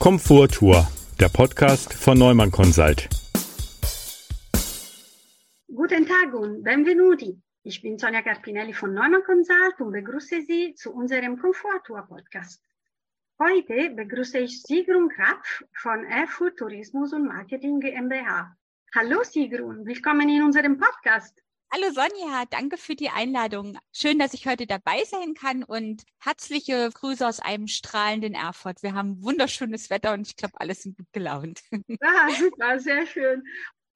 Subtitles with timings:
[0.00, 0.88] Komfort Tour,
[1.20, 3.06] der Podcast von Neumann Consult.
[5.68, 7.38] Guten Tag und benvenuti.
[7.64, 12.62] Ich bin Sonja Carpinelli von Neumann Consult und begrüße Sie zu unserem Komfort Tour Podcast.
[13.38, 18.56] Heute begrüße ich Sigrun Krapf von Erfurt Tourismus und Marketing GmbH.
[18.94, 21.42] Hallo Sigrun, willkommen in unserem Podcast.
[21.72, 23.78] Hallo Sonja, danke für die Einladung.
[23.92, 28.82] Schön, dass ich heute dabei sein kann und herzliche Grüße aus einem strahlenden Erfurt.
[28.82, 31.60] Wir haben wunderschönes Wetter und ich glaube, alle sind gut gelaunt.
[31.70, 33.44] Ja, super, sehr schön.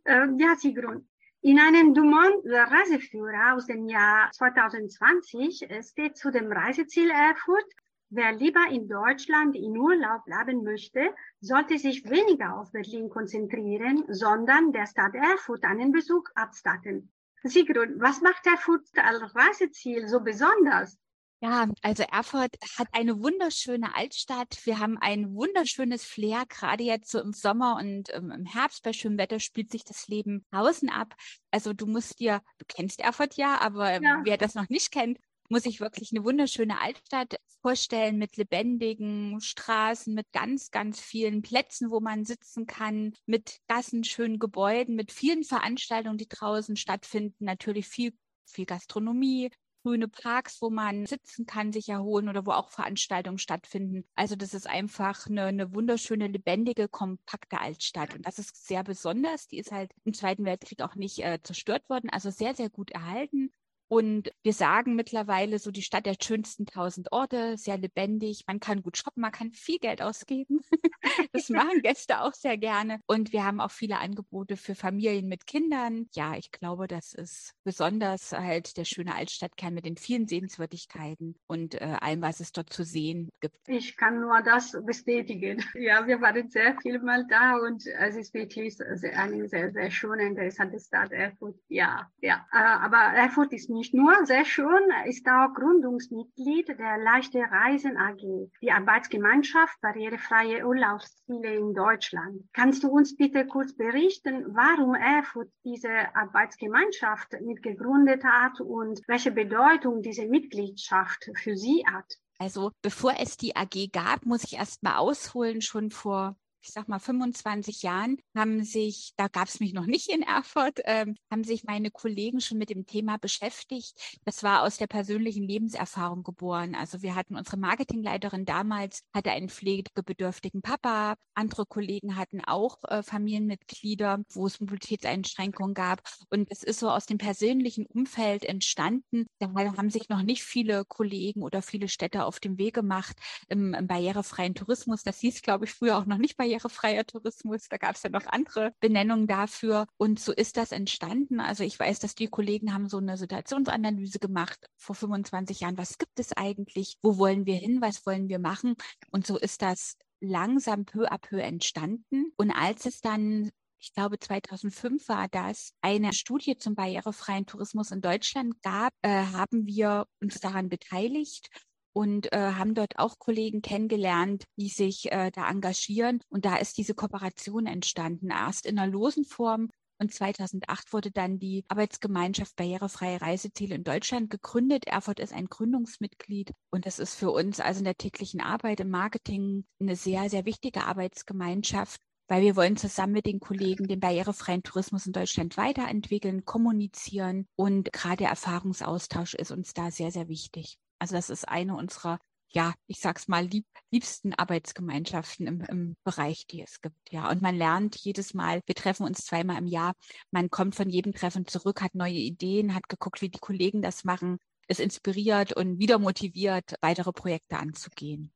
[0.04, 1.08] Ähm, ja, Sigrun,
[1.40, 7.66] in einem Dumont Reiseführer aus dem Jahr 2020 steht zu dem Reiseziel Erfurt,
[8.08, 14.70] wer lieber in Deutschland in Urlaub bleiben möchte, sollte sich weniger auf Berlin konzentrieren, sondern
[14.70, 17.10] der Stadt Erfurt einen Besuch abstatten.
[17.44, 20.98] Sigrun, was macht Erfurt als Reiseziel so besonders?
[21.40, 24.58] Ja, also Erfurt hat eine wunderschöne Altstadt.
[24.64, 29.18] Wir haben ein wunderschönes Flair, gerade jetzt so im Sommer und im Herbst bei schönem
[29.18, 31.14] Wetter spielt sich das Leben draußen ab.
[31.50, 34.22] Also du musst dir, du kennst Erfurt ja, aber ja.
[34.24, 40.14] wer das noch nicht kennt, muss ich wirklich eine wunderschöne Altstadt vorstellen mit lebendigen Straßen,
[40.14, 45.44] mit ganz, ganz vielen Plätzen, wo man sitzen kann, mit Gassen, schönen Gebäuden, mit vielen
[45.44, 48.12] Veranstaltungen, die draußen stattfinden, natürlich viel,
[48.46, 49.50] viel Gastronomie,
[49.84, 54.04] grüne Parks, wo man sitzen kann, sich erholen oder wo auch Veranstaltungen stattfinden.
[54.14, 58.14] Also das ist einfach eine, eine wunderschöne, lebendige, kompakte Altstadt.
[58.14, 59.46] Und das ist sehr besonders.
[59.46, 62.90] Die ist halt im Zweiten Weltkrieg auch nicht äh, zerstört worden, also sehr, sehr gut
[62.92, 63.52] erhalten.
[63.88, 68.44] Und wir sagen mittlerweile so die Stadt der schönsten tausend Orte, sehr lebendig.
[68.46, 70.60] Man kann gut shoppen, man kann viel Geld ausgeben.
[71.32, 73.00] das machen Gäste auch sehr gerne.
[73.06, 76.08] Und wir haben auch viele Angebote für Familien mit Kindern.
[76.14, 81.74] Ja, ich glaube, das ist besonders halt der schöne Altstadtkern mit den vielen Sehenswürdigkeiten und
[81.74, 83.58] äh, allem, was es dort zu sehen gibt.
[83.66, 85.62] Ich kann nur das bestätigen.
[85.84, 90.24] Ja, wir waren sehr viel mal da und es ist wirklich eine sehr, sehr schöne,
[90.24, 91.58] interessante Stadt Erfurt.
[91.68, 92.46] Ja, ja.
[92.52, 98.50] Äh, aber Erfurt ist nicht nur sehr schön, ist auch Gründungsmitglied der Leichte Reisen AG,
[98.62, 102.44] die Arbeitsgemeinschaft Barrierefreie Urlaubsziele in Deutschland.
[102.52, 110.02] Kannst du uns bitte kurz berichten, warum Erfurt diese Arbeitsgemeinschaft mitgegründet hat und welche Bedeutung
[110.02, 112.06] diese Mitgliedschaft für sie hat?
[112.38, 116.88] Also bevor es die AG gab, muss ich erst mal ausholen, schon vor ich sag
[116.88, 121.44] mal 25 Jahren haben sich, da gab es mich noch nicht in Erfurt, ähm, haben
[121.44, 123.92] sich meine Kollegen schon mit dem Thema beschäftigt.
[124.24, 126.74] Das war aus der persönlichen Lebenserfahrung geboren.
[126.74, 131.16] Also wir hatten unsere Marketingleiterin damals, hatte einen pflegebedürftigen Papa.
[131.34, 136.00] Andere Kollegen hatten auch äh, Familienmitglieder, wo es Mobilitätseinschränkungen gab.
[136.30, 139.26] Und es ist so aus dem persönlichen Umfeld entstanden.
[139.38, 143.16] Da haben sich noch nicht viele Kollegen oder viele Städte auf dem Weg gemacht
[143.48, 145.02] im, im barrierefreien Tourismus.
[145.02, 147.68] Das hieß, glaube ich, früher auch noch nicht barrierefrei barrierefreier Tourismus.
[147.68, 149.86] Da gab es ja noch andere Benennungen dafür.
[149.96, 151.40] Und so ist das entstanden.
[151.40, 155.78] Also ich weiß, dass die Kollegen haben so eine Situationsanalyse gemacht vor 25 Jahren.
[155.78, 156.96] Was gibt es eigentlich?
[157.02, 157.80] Wo wollen wir hin?
[157.80, 158.74] Was wollen wir machen?
[159.10, 162.32] Und so ist das langsam peu à peu entstanden.
[162.36, 163.50] Und als es dann
[163.80, 169.66] ich glaube 2005 war das, eine Studie zum barrierefreien Tourismus in Deutschland gab, äh, haben
[169.66, 171.50] wir uns daran beteiligt
[171.94, 176.20] und äh, haben dort auch Kollegen kennengelernt, die sich äh, da engagieren.
[176.28, 179.70] Und da ist diese Kooperation entstanden, erst in einer losen Form.
[180.00, 184.86] Und 2008 wurde dann die Arbeitsgemeinschaft Barrierefreie Reiseziele in Deutschland gegründet.
[184.86, 188.90] Erfurt ist ein Gründungsmitglied und das ist für uns also in der täglichen Arbeit im
[188.90, 194.62] Marketing eine sehr, sehr wichtige Arbeitsgemeinschaft weil wir wollen zusammen mit den Kollegen den barrierefreien
[194.62, 200.78] Tourismus in Deutschland weiterentwickeln, kommunizieren und gerade der Erfahrungsaustausch ist uns da sehr, sehr wichtig.
[201.04, 206.46] Also das ist eine unserer, ja, ich sag's mal, lieb, liebsten Arbeitsgemeinschaften im, im Bereich,
[206.46, 207.12] die es gibt.
[207.12, 209.92] Ja, und man lernt jedes Mal, wir treffen uns zweimal im Jahr,
[210.30, 214.04] man kommt von jedem Treffen zurück, hat neue Ideen, hat geguckt, wie die Kollegen das
[214.04, 218.32] machen, ist inspiriert und wieder motiviert, weitere Projekte anzugehen.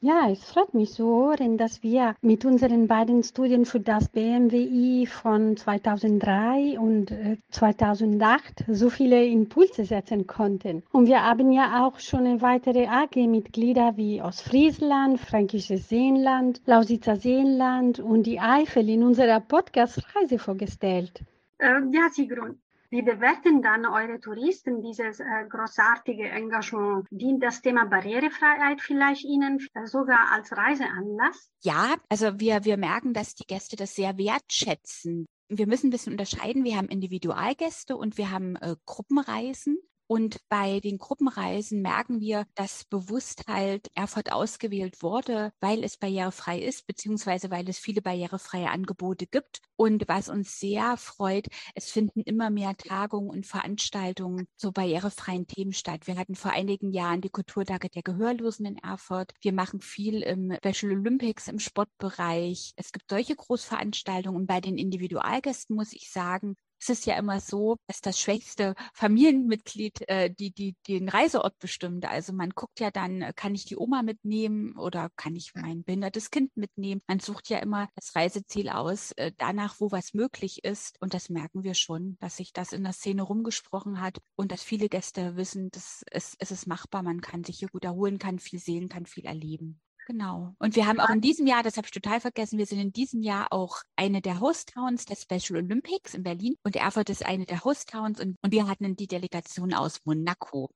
[0.00, 5.06] Ja, es freut mich so hören, dass wir mit unseren beiden Studien für das BMWI
[5.06, 7.12] von 2003 und
[7.50, 10.84] 2008 äh, so viele Impulse setzen konnten.
[10.92, 17.98] Und wir haben ja auch schon weitere AG-Mitglieder wie aus Friesland, Fränkisches Seenland, Lausitzer Seenland
[17.98, 21.24] und die Eifel in unserer Podcast-Reise vorgestellt.
[21.58, 22.60] Äh, ja, Sigrun,
[22.90, 27.06] wie bewerten dann eure Touristen dieses äh, großartige Engagement?
[27.10, 31.50] Dient das Thema Barrierefreiheit vielleicht Ihnen sogar als Reiseanlass?
[31.62, 35.26] Ja, also wir, wir merken, dass die Gäste das sehr wertschätzen.
[35.48, 36.64] Wir müssen ein bisschen unterscheiden.
[36.64, 39.78] Wir haben Individualgäste und wir haben äh, Gruppenreisen.
[40.10, 46.58] Und bei den Gruppenreisen merken wir, dass bewusst halt Erfurt ausgewählt wurde, weil es barrierefrei
[46.60, 49.60] ist, beziehungsweise weil es viele barrierefreie Angebote gibt.
[49.76, 55.74] Und was uns sehr freut, es finden immer mehr Tagungen und Veranstaltungen zu barrierefreien Themen
[55.74, 56.06] statt.
[56.06, 59.34] Wir hatten vor einigen Jahren die Kulturtage der Gehörlosen in Erfurt.
[59.42, 62.72] Wir machen viel im Special Olympics im Sportbereich.
[62.76, 64.40] Es gibt solche Großveranstaltungen.
[64.40, 68.74] Und bei den Individualgästen muss ich sagen, es ist ja immer so, dass das schwächste
[68.94, 72.06] Familienmitglied äh, die, die, den Reiseort bestimmt.
[72.06, 75.84] Also man guckt ja dann, äh, kann ich die Oma mitnehmen oder kann ich mein
[75.84, 77.02] behindertes Kind mitnehmen?
[77.06, 81.00] Man sucht ja immer das Reiseziel aus, äh, danach, wo was möglich ist.
[81.00, 84.62] Und das merken wir schon, dass sich das in der Szene rumgesprochen hat und dass
[84.62, 88.38] viele Gäste wissen, dass es, es ist machbar, man kann sich hier gut erholen, kann
[88.38, 89.80] viel sehen, kann viel erleben.
[90.08, 90.54] Genau.
[90.58, 92.92] Und wir haben auch in diesem Jahr, das habe ich total vergessen, wir sind in
[92.94, 97.26] diesem Jahr auch eine der Host Towns der Special Olympics in Berlin und Erfurt ist
[97.26, 100.70] eine der Host Towns und, und wir hatten die Delegation aus Monaco.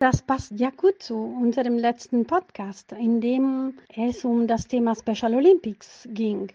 [0.00, 5.36] Das passt ja gut zu unserem letzten Podcast, in dem es um das Thema Special
[5.36, 6.50] Olympics ging.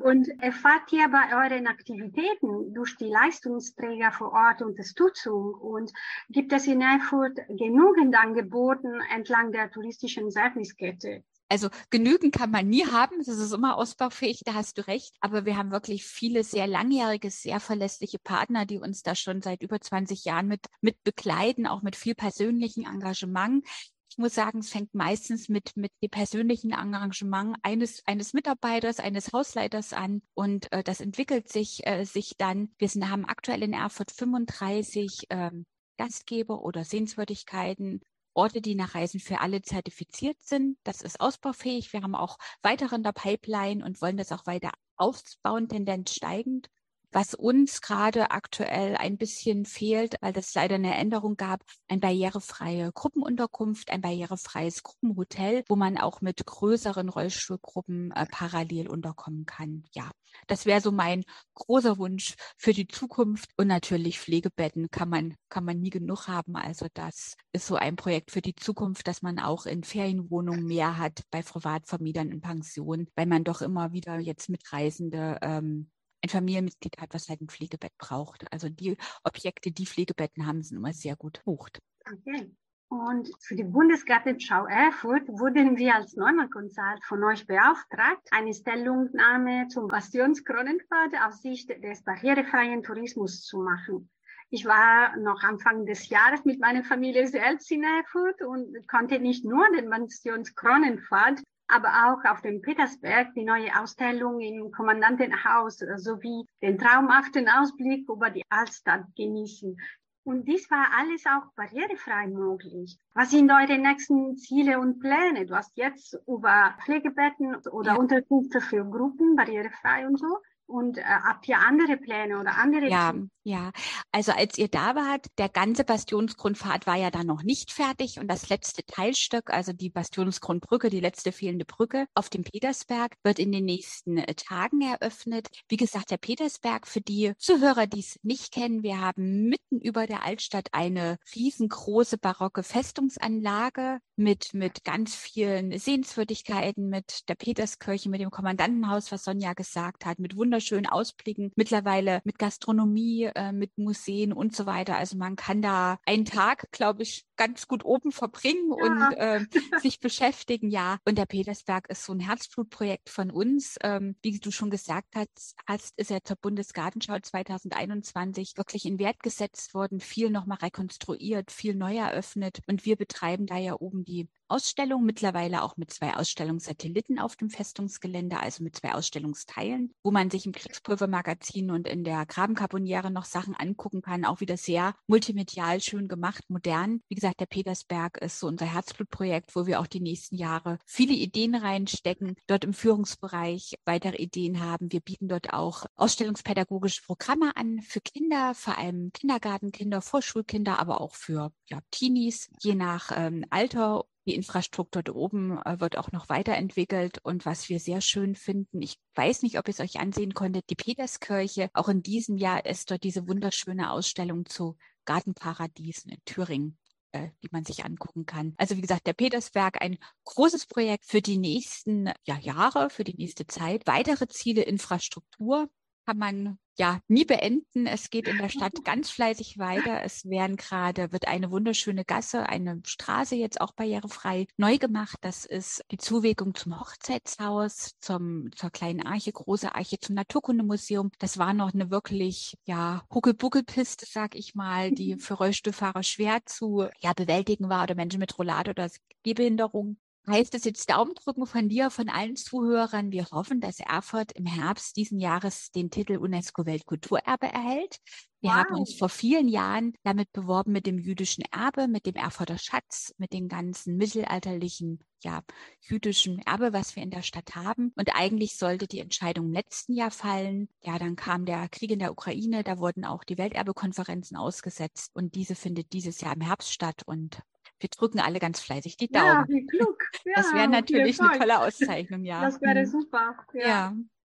[0.00, 5.54] Und erfahrt ihr bei euren Aktivitäten durch die Leistungsträger vor Ort Unterstützung?
[5.54, 5.92] Und
[6.30, 11.22] gibt es in Erfurt genügend Angeboten entlang der touristischen Servicekette?
[11.48, 13.18] Also genügend kann man nie haben.
[13.18, 15.14] Das ist immer ausbaufähig, da hast du recht.
[15.20, 19.62] Aber wir haben wirklich viele sehr langjährige, sehr verlässliche Partner, die uns da schon seit
[19.62, 23.64] über 20 Jahren mit, mit begleiten, auch mit viel persönlichem Engagement.
[24.10, 29.32] Ich muss sagen, es fängt meistens mit, mit dem persönlichen Engagement eines, eines Mitarbeiters, eines
[29.32, 32.72] Hausleiters an und äh, das entwickelt sich, äh, sich dann.
[32.78, 35.66] Wir sind, haben aktuell in Erfurt 35 ähm,
[35.98, 38.02] Gastgeber oder Sehenswürdigkeiten,
[38.34, 40.78] Orte, die nach Reisen für alle zertifiziert sind.
[40.84, 41.92] Das ist ausbaufähig.
[41.92, 46.68] Wir haben auch weitere in der Pipeline und wollen das auch weiter ausbauen, Tendenz steigend.
[47.16, 52.90] Was uns gerade aktuell ein bisschen fehlt, weil das leider eine Änderung gab, ein barrierefreie
[52.92, 59.84] Gruppenunterkunft, ein barrierefreies Gruppenhotel, wo man auch mit größeren Rollstuhlgruppen äh, parallel unterkommen kann.
[59.92, 60.10] Ja,
[60.48, 61.22] das wäre so mein
[61.54, 63.48] großer Wunsch für die Zukunft.
[63.56, 66.56] Und natürlich Pflegebetten kann man, kann man nie genug haben.
[66.56, 70.98] Also das ist so ein Projekt für die Zukunft, dass man auch in Ferienwohnungen mehr
[70.98, 75.92] hat bei Privatvermietern in Pensionen, weil man doch immer wieder jetzt mit Reisende ähm,
[76.24, 78.50] ein Familienmitglied hat, was halt ein Pflegebett braucht.
[78.50, 81.80] Also die Objekte, die Pflegebetten haben, sind immer sehr gut bucht.
[82.10, 82.50] Okay.
[82.88, 89.68] Und für die Bundesgartenschau Erfurt wurden wir als Neumann Consult von euch beauftragt, eine Stellungnahme
[89.68, 94.10] zum Bastionskronenpfad aus Sicht des barrierefreien Tourismus zu machen.
[94.50, 99.44] Ich war noch Anfang des Jahres mit meiner Familie selbst in Erfurt und konnte nicht
[99.44, 106.78] nur den Bastionskronenpfad aber auch auf dem Petersberg die neue Ausstellung im Kommandantenhaus sowie den
[106.78, 109.76] traumhaften Ausblick über die Altstadt genießen.
[110.24, 112.98] Und dies war alles auch barrierefrei möglich.
[113.12, 115.44] Was sind eure nächsten Ziele und Pläne?
[115.44, 117.98] Du hast jetzt über Pflegebetten oder ja.
[117.98, 120.38] Unterkünfte für Gruppen barrierefrei und so.
[120.66, 123.28] Und äh, habt ihr andere Pläne oder andere Ja, Ziele?
[123.44, 123.72] Ja.
[124.10, 128.26] Also als ihr da wart, der ganze Bastionsgrundpfad war ja dann noch nicht fertig und
[128.28, 133.52] das letzte Teilstück, also die Bastionsgrundbrücke, die letzte fehlende Brücke auf dem Petersberg, wird in
[133.52, 135.48] den nächsten äh, Tagen eröffnet.
[135.68, 140.06] Wie gesagt, der Petersberg, für die Zuhörer, die es nicht kennen, wir haben mitten über
[140.06, 148.20] der Altstadt eine riesengroße barocke Festungsanlage mit, mit ganz vielen Sehenswürdigkeiten, mit der Peterskirche, mit
[148.20, 154.32] dem Kommandantenhaus, was Sonja gesagt hat, mit wunderschönen Ausblicken, mittlerweile mit Gastronomie, äh, mit Museen
[154.32, 154.96] und so weiter.
[154.96, 158.86] Also man kann da einen Tag, glaube ich, ganz gut oben verbringen ja.
[158.86, 159.46] und äh,
[159.80, 160.70] sich beschäftigen.
[160.70, 163.76] Ja, und der Petersberg ist so ein Herzblutprojekt von uns.
[163.82, 169.22] Ähm, wie du schon gesagt hast, hast ist er zur Bundesgartenschau 2021 wirklich in Wert
[169.22, 172.60] gesetzt worden, viel nochmal rekonstruiert, viel neu eröffnet.
[172.66, 177.50] Und wir betreiben da ja oben die Ausstellung, mittlerweile auch mit zwei Ausstellungssatelliten auf dem
[177.50, 183.24] Festungsgelände, also mit zwei Ausstellungsteilen, wo man sich im Kriegspulvermagazin und in der Grabenkarboniere noch
[183.24, 187.00] Sachen angucken kann, auch wieder sehr multimedial schön gemacht, modern.
[187.08, 191.14] Wie gesagt, der Petersberg ist so unser Herzblutprojekt, wo wir auch die nächsten Jahre viele
[191.14, 194.92] Ideen reinstecken, dort im Führungsbereich weitere Ideen haben.
[194.92, 201.16] Wir bieten dort auch ausstellungspädagogische Programme an für Kinder, vor allem Kindergartenkinder, Vorschulkinder, aber auch
[201.16, 206.28] für ja, Teenies, je nach ähm, Alter die Infrastruktur da oben äh, wird auch noch
[206.28, 207.18] weiterentwickelt.
[207.22, 210.70] Und was wir sehr schön finden, ich weiß nicht, ob ihr es euch ansehen konntet,
[210.70, 211.70] die Peterskirche.
[211.74, 216.78] Auch in diesem Jahr ist dort diese wunderschöne Ausstellung zu Gartenparadiesen in Thüringen
[217.14, 218.54] äh, die man sich angucken kann.
[218.56, 223.16] Also wie gesagt, der Petersberg, ein großes Projekt für die nächsten ja, Jahre, für die
[223.16, 223.86] nächste Zeit.
[223.86, 225.70] Weitere Ziele, Infrastruktur.
[226.06, 227.86] Kann man ja nie beenden.
[227.86, 230.02] Es geht in der Stadt ganz fleißig weiter.
[230.02, 235.18] Es werden gerade, wird eine wunderschöne Gasse, eine Straße jetzt auch barrierefrei neu gemacht.
[235.20, 241.10] Das ist die Zuwegung zum Hochzeitshaus, zum, zur kleinen Arche, große Arche, zum Naturkundemuseum.
[241.18, 246.86] Das war noch eine wirklich, ja, Huckelbuckelpiste, sag ich mal, die für Rollstuhlfahrer schwer zu,
[247.00, 248.90] ja, bewältigen war oder Menschen mit Rollade oder
[249.22, 249.96] Gehbehinderung
[250.26, 253.12] heißt es jetzt Daumen drücken von dir, von allen Zuhörern.
[253.12, 257.98] Wir hoffen, dass Erfurt im Herbst diesen Jahres den Titel UNESCO Weltkulturerbe erhält.
[258.40, 258.56] Wir wow.
[258.56, 263.14] haben uns vor vielen Jahren damit beworben mit dem jüdischen Erbe, mit dem Erfurter Schatz,
[263.16, 265.42] mit den ganzen mittelalterlichen, ja,
[265.80, 267.92] jüdischen Erbe, was wir in der Stadt haben.
[267.96, 270.68] Und eigentlich sollte die Entscheidung im letzten Jahr fallen.
[270.82, 275.34] Ja, dann kam der Krieg in der Ukraine, da wurden auch die Welterbekonferenzen ausgesetzt und
[275.34, 277.42] diese findet dieses Jahr im Herbst statt und
[277.80, 279.24] wir drücken alle ganz fleißig die Daumen.
[279.26, 279.98] Ja, wie klug.
[280.24, 282.40] Ja, das wäre natürlich eine tolle Auszeichnung, ja.
[282.40, 282.86] Das wäre mhm.
[282.86, 283.36] super.
[283.52, 283.66] Ja.
[283.66, 283.96] ja.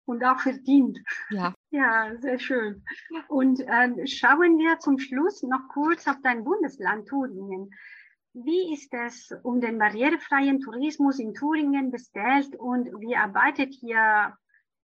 [0.07, 0.99] Und auch verdient.
[1.31, 1.55] Ja.
[1.71, 2.85] Ja, sehr schön.
[3.27, 7.69] Und äh, schauen wir zum Schluss noch kurz auf dein Bundesland Thüringen.
[8.33, 14.37] Wie ist es um den barrierefreien Tourismus in Thüringen bestellt und wie arbeitet ihr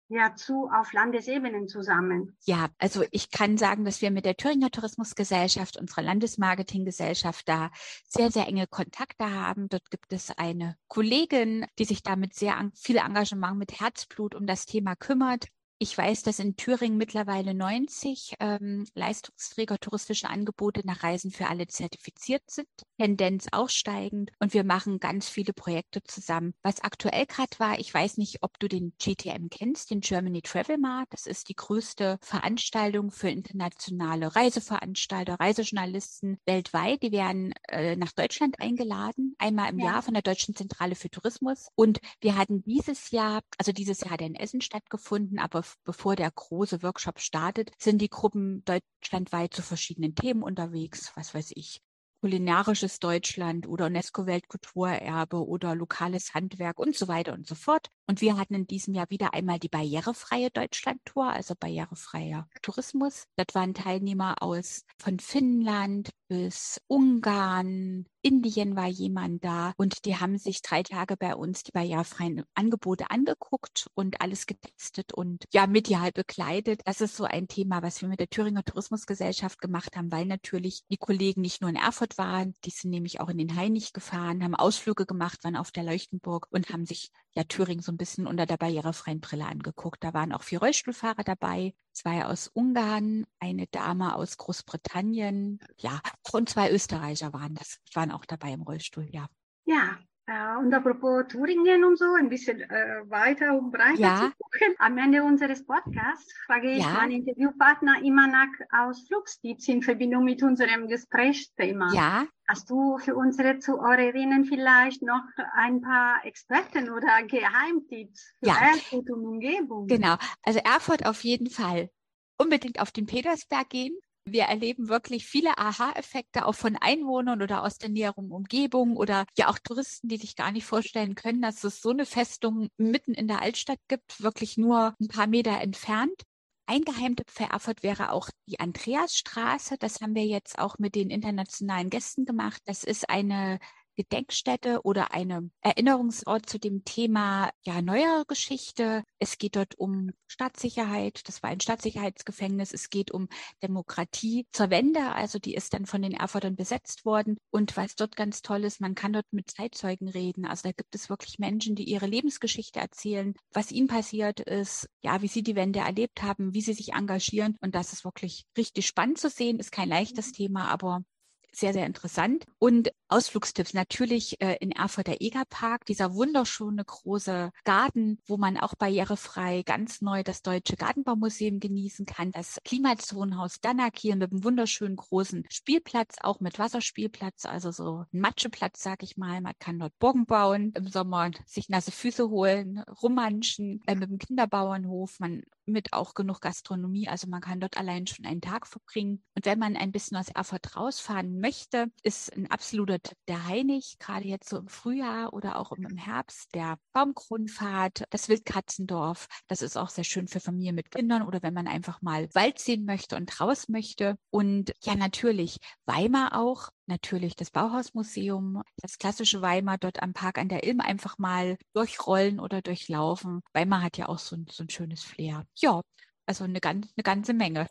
[0.10, 2.36] ja zu auf Landesebenen zusammen?
[2.46, 7.72] Ja, also ich kann sagen, dass wir mit der Thüringer Tourismusgesellschaft, unserer Landesmarketinggesellschaft, da
[8.08, 9.70] sehr, sehr enge Kontakte haben.
[9.70, 14.66] Dort gibt es eine Kollegin, die sich damit sehr viel Engagement mit Herzblut um das
[14.66, 15.46] Thema kümmert.
[15.78, 21.68] Ich weiß, dass in Thüringen mittlerweile 90 ähm, Leistungsträger touristische Angebote nach Reisen für alle
[21.68, 22.68] zertifiziert sind,
[23.00, 26.54] Tendenz aussteigend und wir machen ganz viele Projekte zusammen.
[26.64, 30.78] Was aktuell gerade war, ich weiß nicht, ob du den GTM kennst, den Germany Travel
[30.78, 31.08] Mart.
[31.12, 37.02] Das ist die größte Veranstaltung für internationale Reiseveranstalter, Reisejournalisten weltweit.
[37.02, 39.86] Die werden äh, nach Deutschland eingeladen, einmal im ja.
[39.86, 41.70] Jahr von der Deutschen Zentrale für Tourismus.
[41.76, 46.18] Und wir hatten dieses Jahr, also dieses Jahr hat er in Essen stattgefunden, aber bevor
[46.18, 51.14] der große Workshop startet, sind die Gruppen deutschlandweit zu verschiedenen Themen unterwegs.
[51.16, 51.82] Was weiß ich,
[52.22, 57.90] kulinarisches Deutschland oder UNESCO-Weltkulturerbe oder lokales Handwerk und so weiter und so fort.
[58.10, 63.26] Und wir hatten in diesem Jahr wieder einmal die barrierefreie Deutschland-Tour, also barrierefreier Tourismus.
[63.36, 70.38] Dort waren Teilnehmer aus von Finnland bis Ungarn, Indien war jemand da und die haben
[70.38, 76.12] sich drei Tage bei uns die barrierefreien Angebote angeguckt und alles getestet und ja, medial
[76.12, 76.82] begleitet.
[76.86, 80.84] Das ist so ein Thema, was wir mit der Thüringer Tourismusgesellschaft gemacht haben, weil natürlich
[80.92, 84.44] die Kollegen nicht nur in Erfurt waren, die sind nämlich auch in den Heinig gefahren,
[84.44, 88.28] haben Ausflüge gemacht, waren auf der Leuchtenburg und haben sich ja Thüringen so ein bisschen
[88.28, 90.04] unter der barrierefreien Brille angeguckt.
[90.04, 96.50] Da waren auch vier Rollstuhlfahrer dabei, zwei aus Ungarn, eine Dame aus Großbritannien, ja, und
[96.50, 99.28] zwei Österreicher waren das, waren auch dabei im Rollstuhl, ja.
[99.66, 104.16] Ja, äh, und apropos Thüringen und so, ein bisschen äh, weiter und breiter ja.
[104.18, 104.76] zu gucken.
[104.78, 106.94] Am Ende unseres Podcasts frage ich ja.
[106.94, 111.92] meinen Interviewpartner immer nach Ausflugstipps in Verbindung mit unserem Gesprächsthema.
[111.94, 112.28] Ja.
[112.48, 118.56] Hast du für unsere Zuhörerinnen vielleicht noch ein paar Experten oder Geheimtipps für ja.
[118.60, 119.88] Erfurt und Umgebung?
[119.88, 121.90] Genau, also Erfurt auf jeden Fall.
[122.38, 123.98] Unbedingt auf den Petersberg gehen
[124.32, 129.50] wir erleben wirklich viele Aha-Effekte auch von Einwohnern oder aus der näheren Umgebung oder ja
[129.50, 133.28] auch Touristen, die sich gar nicht vorstellen können, dass es so eine Festung mitten in
[133.28, 136.24] der Altstadt gibt, wirklich nur ein paar Meter entfernt.
[136.66, 139.78] Ein Geheimtipp für Erfurt wäre auch die Andreasstraße.
[139.80, 142.62] Das haben wir jetzt auch mit den internationalen Gästen gemacht.
[142.66, 143.60] Das ist eine
[144.00, 149.04] Gedenkstätte oder eine Erinnerungsort zu dem Thema ja neuer Geschichte.
[149.20, 151.28] Es geht dort um Staatssicherheit.
[151.28, 152.74] Das war ein Staatssicherheitsgefängnis.
[152.74, 153.28] Es geht um
[153.62, 155.02] Demokratie zur Wende.
[155.12, 157.36] Also die ist dann von den Erfurtern besetzt worden.
[157.52, 160.46] Und was dort ganz toll ist, man kann dort mit Zeitzeugen reden.
[160.46, 165.22] Also da gibt es wirklich Menschen, die ihre Lebensgeschichte erzählen, was ihnen passiert ist, ja,
[165.22, 167.58] wie sie die Wende erlebt haben, wie sie sich engagieren.
[167.60, 169.60] Und das ist wirklich richtig spannend zu sehen.
[169.60, 171.04] Ist kein leichtes Thema, aber
[171.52, 172.46] sehr, sehr interessant.
[172.60, 178.76] Und Ausflugstipps natürlich äh, in Erfurt der Egerpark, dieser wunderschöne große Garten, wo man auch
[178.76, 182.32] barrierefrei ganz neu das Deutsche Gartenbaumuseum genießen kann.
[182.32, 188.20] Das Klimazonenhaus Danak hier mit einem wunderschönen großen Spielplatz, auch mit Wasserspielplatz, also so ein
[188.20, 189.42] Matscheplatz, sag ich mal.
[189.42, 194.20] Man kann dort Burgen bauen, im Sommer sich nasse Füße holen, rummanschen, äh, mit dem
[194.20, 195.20] Kinderbauernhof.
[195.20, 197.08] Man mit auch genug Gastronomie.
[197.08, 199.24] Also man kann dort allein schon einen Tag verbringen.
[199.36, 203.98] Und wenn man ein bisschen aus Erfurt rausfahren möchte, ist ein absoluter Tipp der Heinig,
[204.00, 209.28] gerade jetzt so im Frühjahr oder auch im Herbst, der Baumkronenpfad, das Wildkatzendorf.
[209.48, 212.60] Das ist auch sehr schön für Familien mit Kindern oder wenn man einfach mal Wald
[212.60, 214.18] sehen möchte und raus möchte.
[214.30, 220.50] Und ja, natürlich Weimar auch natürlich das Bauhausmuseum, das klassische Weimar dort am Park an
[220.50, 223.42] der Ilm einfach mal durchrollen oder durchlaufen.
[223.54, 225.46] Weimar hat ja auch so ein, so ein schönes Flair.
[225.56, 225.82] Ja,
[226.26, 227.68] also eine, ganz, eine ganze Menge.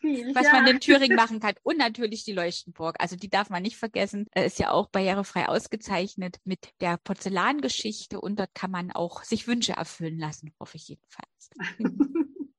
[0.00, 0.34] Viel.
[0.34, 0.52] Was ja.
[0.54, 1.54] man in Thüringen machen kann.
[1.62, 2.96] Und natürlich die Leuchtenburg.
[2.98, 4.26] Also die darf man nicht vergessen.
[4.32, 8.20] Äh, ist ja auch barrierefrei ausgezeichnet mit der Porzellangeschichte.
[8.20, 11.50] Und dort kann man auch sich Wünsche erfüllen lassen, hoffe ich jedenfalls.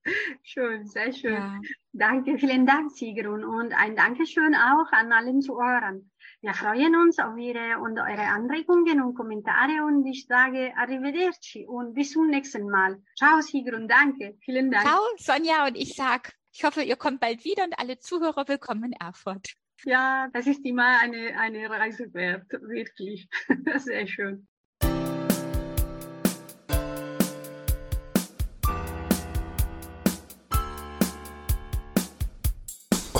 [0.43, 1.34] schön, sehr schön.
[1.34, 1.60] Ja.
[1.93, 3.43] Danke, vielen Dank, Sigrun.
[3.43, 6.12] Und ein Dankeschön auch an allen Zuhörern.
[6.41, 11.93] Wir freuen uns auf Ihre und eure Anregungen und Kommentare und ich sage Arrivederci und
[11.93, 13.01] bis zum nächsten Mal.
[13.17, 14.38] Ciao, Sigrun, danke.
[14.43, 14.86] Vielen Dank.
[14.86, 15.67] Ciao, Sonja.
[15.67, 19.53] Und ich sag, ich hoffe, ihr kommt bald wieder und alle Zuhörer willkommen in Erfurt.
[19.84, 23.27] Ja, das ist immer eine, eine Reise wert, wirklich.
[23.77, 24.48] Sehr schön.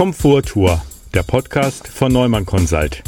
[0.02, 0.82] Komforttour,
[1.14, 3.04] der Podcast von Neumann Consult.